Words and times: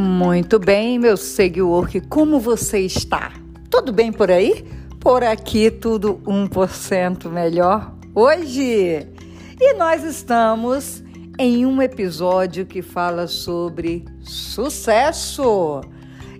Muito 0.00 0.60
bem, 0.60 0.96
meu 0.96 1.16
seguidor, 1.16 1.90
como 2.08 2.38
você 2.38 2.78
está? 2.78 3.32
Tudo 3.68 3.92
bem 3.92 4.12
por 4.12 4.30
aí? 4.30 4.64
Por 5.00 5.24
aqui 5.24 5.72
tudo 5.72 6.22
1% 6.24 7.28
melhor 7.28 7.96
hoje. 8.14 9.08
E 9.60 9.74
nós 9.74 10.04
estamos 10.04 11.02
em 11.36 11.66
um 11.66 11.82
episódio 11.82 12.64
que 12.64 12.80
fala 12.80 13.26
sobre 13.26 14.04
sucesso. 14.20 15.80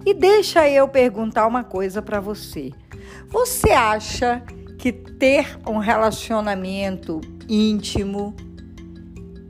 E 0.06 0.14
deixa 0.14 0.70
eu 0.70 0.86
perguntar 0.86 1.44
uma 1.44 1.64
coisa 1.64 2.00
para 2.00 2.20
você. 2.20 2.70
Você 3.28 3.72
acha 3.72 4.40
que 4.78 4.92
ter 4.92 5.58
um 5.66 5.78
relacionamento 5.78 7.20
íntimo, 7.48 8.36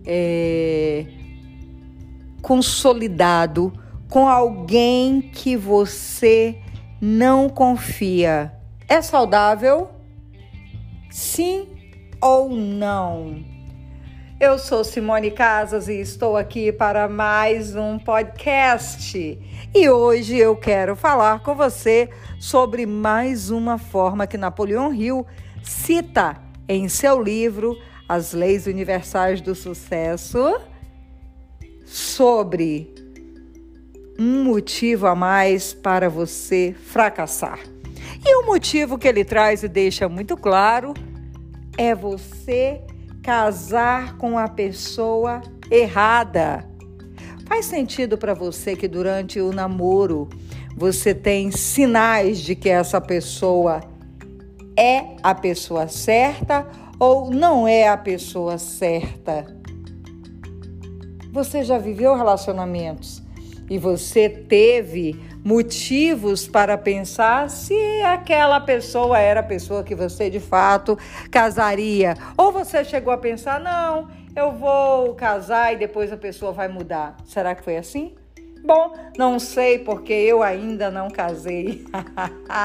é, 0.07 1.05
consolidado 2.41 3.71
com 4.09 4.27
alguém 4.27 5.21
que 5.21 5.57
você 5.57 6.59
não 7.01 7.49
confia 7.49 8.53
é 8.89 9.03
saudável? 9.03 9.91
Sim 11.11 11.69
ou 12.21 12.49
não? 12.49 13.45
Eu 14.41 14.59
sou 14.59 14.83
Simone 14.83 15.31
Casas 15.31 15.89
e 15.89 16.01
estou 16.01 16.37
aqui 16.37 16.73
para 16.73 17.09
mais 17.09 17.77
um 17.77 17.99
podcast. 17.99 19.39
E 19.75 19.91
hoje 19.91 20.37
eu 20.37 20.57
quero 20.57 20.97
falar 20.97 21.41
com 21.41 21.55
você 21.55 22.09
sobre 22.41 22.87
mais 22.87 23.51
uma 23.51 23.77
forma 23.77 24.27
que 24.27 24.39
Napoleão 24.39 24.95
Hill 24.95 25.27
cita 25.63 26.37
em 26.69 26.89
seu 26.89 27.21
livro 27.23 27.77
As 28.09 28.33
Leis 28.33 28.67
Universais 28.67 29.41
do 29.41 29.55
Sucesso 29.55 30.59
sobre 31.85 33.08
um 34.19 34.43
motivo 34.43 35.07
a 35.07 35.15
mais 35.15 35.73
para 35.73 36.11
você 36.11 36.75
fracassar. 36.77 37.61
E 38.27 38.35
o 38.35 38.47
motivo 38.47 38.99
que 38.99 39.07
ele 39.07 39.25
traz 39.25 39.63
e 39.63 39.69
deixa 39.69 40.09
muito 40.09 40.37
claro 40.37 40.93
é 41.77 41.95
você 41.95 42.83
casar 43.23 44.17
com 44.17 44.37
a 44.37 44.49
pessoa 44.49 45.41
errada. 45.71 46.69
Faz 47.47 47.67
sentido 47.67 48.19
para 48.19 48.35
você 48.35 48.75
que 48.75 48.89
durante 48.89 49.41
o 49.41 49.53
namoro 49.53 50.29
você 50.77 51.15
tem 51.15 51.53
sinais 51.53 52.41
de 52.41 52.57
que 52.57 52.69
essa 52.69 53.01
pessoa 53.01 53.81
é 54.77 55.17
a 55.23 55.35
pessoa 55.35 55.87
certa 55.87 56.67
ou 56.99 57.31
não 57.31 57.69
é 57.69 57.89
a 57.89 57.97
pessoa 57.97 58.59
certa? 58.59 59.47
Você 61.33 61.63
já 61.63 61.79
viveu 61.79 62.17
relacionamentos 62.17 63.28
e 63.69 63.79
você 63.79 64.29
teve 64.29 65.21
motivos 65.45 66.47
para 66.47 66.77
pensar 66.77 67.49
se 67.51 67.75
aquela 68.03 68.61
pessoa 68.61 69.19
era 69.19 69.41
a 69.41 69.43
pessoa 69.43 69.83
que 69.83 69.95
você 69.95 70.31
de 70.31 70.41
fato 70.41 70.99
casaria. 71.31 72.15
Ou 72.37 72.53
você 72.53 72.85
chegou 72.85 73.13
a 73.13 73.19
pensar, 73.19 73.61
não, 73.61 74.09
eu 74.35 74.53
vou 74.53 75.15
casar 75.15 75.73
e 75.73 75.77
depois 75.77 76.13
a 76.13 76.17
pessoa 76.17 76.53
vai 76.53 76.69
mudar. 76.69 77.17
Será 77.25 77.55
que 77.55 77.63
foi 77.63 77.77
assim? 77.77 78.15
Bom, 78.65 78.93
não 79.17 79.39
sei 79.39 79.79
porque 79.79 80.13
eu 80.13 80.43
ainda 80.43 80.91
não 80.91 81.09
casei. 81.09 81.85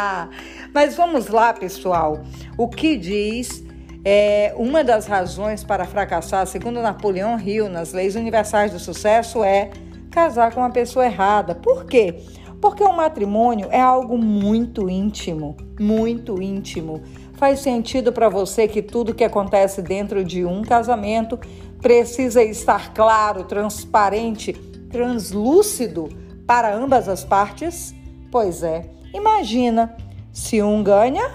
Mas 0.74 0.96
vamos 0.96 1.28
lá, 1.28 1.54
pessoal. 1.54 2.24
O 2.58 2.68
que 2.68 2.98
diz 2.98 3.64
é 4.04 4.54
uma 4.58 4.84
das 4.84 5.06
razões 5.06 5.64
para 5.64 5.86
fracassar, 5.86 6.46
segundo 6.48 6.82
Napoleão 6.82 7.40
Hill, 7.40 7.70
nas 7.70 7.94
leis 7.94 8.16
universais 8.16 8.72
do 8.72 8.80
sucesso, 8.80 9.44
é 9.44 9.72
casar 10.14 10.54
com 10.54 10.64
a 10.64 10.70
pessoa 10.70 11.06
errada. 11.06 11.56
Por 11.56 11.86
quê? 11.86 12.22
Porque 12.62 12.84
o 12.84 12.96
matrimônio 12.96 13.68
é 13.72 13.82
algo 13.82 14.18
muito 14.18 14.90
íntimo, 14.90 15.58
muito 15.80 16.42
íntimo. 16.42 17.02
Faz 17.34 17.60
sentido 17.60 18.14
para 18.14 18.30
você 18.30 18.68
que 18.68 18.82
tudo 18.82 19.16
que 19.16 19.24
acontece 19.24 19.82
dentro 19.82 20.24
de 20.24 20.46
um 20.46 20.62
casamento 20.62 21.38
precisa 21.82 22.44
estar 22.44 22.94
claro, 22.94 23.44
transparente, 23.44 24.54
translúcido 24.90 26.08
para 26.46 26.74
ambas 26.74 27.10
as 27.10 27.26
partes? 27.26 27.94
Pois 28.32 28.62
é. 28.64 28.90
Imagina, 29.14 29.98
se 30.32 30.62
um 30.62 30.84
ganha, 30.84 31.32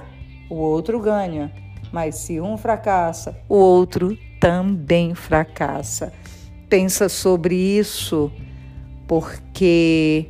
o 0.48 0.54
outro 0.54 1.00
ganha. 1.00 1.52
Mas 1.92 2.14
se 2.14 2.40
um 2.40 2.56
fracassa, 2.56 3.36
o 3.48 3.56
outro 3.56 4.16
também 4.40 5.14
fracassa. 5.14 6.12
Pensa 6.68 7.08
sobre 7.08 7.54
isso 7.54 8.30
porque 9.08 10.26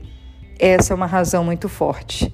essa 0.58 0.94
é 0.94 0.96
uma 0.96 1.06
razão 1.06 1.44
muito 1.44 1.68
forte. 1.68 2.32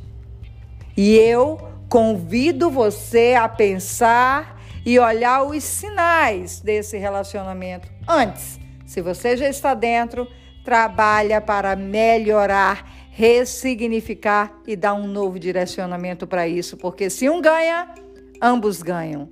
E 0.97 1.17
eu 1.17 1.59
convido 1.89 2.71
você 2.71 3.35
a 3.35 3.49
pensar 3.49 4.61
e 4.85 4.99
olhar 4.99 5.43
os 5.43 5.65
sinais 5.65 6.61
desse 6.61 6.99
relacionamento 6.99 7.89
antes. 8.07 8.61
Se 8.85 9.01
você 9.01 9.37
já 9.37 9.49
está 9.49 9.73
dentro, 9.73 10.29
trabalha 10.63 11.41
para 11.41 11.75
melhorar, 11.75 12.93
ressignificar 13.11 14.53
e 14.67 14.77
dar 14.77 14.95
um 14.95 15.07
novo 15.07 15.39
direcionamento 15.39 16.27
para 16.27 16.47
isso, 16.47 16.77
porque 16.77 17.09
se 17.09 17.29
um 17.31 17.41
ganha, 17.41 17.89
ambos 18.41 18.83
ganham. 18.83 19.29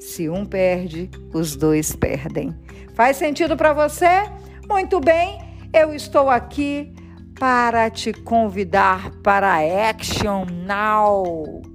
Se 0.00 0.28
um 0.28 0.44
perde, 0.44 1.10
os 1.32 1.54
dois 1.54 1.94
perdem. 1.94 2.54
Faz 2.94 3.16
sentido 3.16 3.56
para 3.56 3.72
você? 3.72 4.24
Muito 4.68 4.98
bem. 4.98 5.49
Eu 5.72 5.94
estou 5.94 6.28
aqui 6.28 6.92
para 7.38 7.88
te 7.90 8.12
convidar 8.12 9.10
para 9.22 9.58
Action 9.88 10.44
Now. 10.66 11.69